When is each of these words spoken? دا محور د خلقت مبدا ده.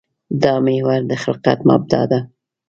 دا 0.41 0.53
محور 0.65 1.01
د 1.09 1.11
خلقت 1.23 1.59
مبدا 1.69 2.01
ده. 2.11 2.19